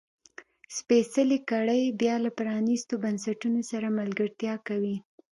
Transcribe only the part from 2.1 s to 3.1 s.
له پرانیستو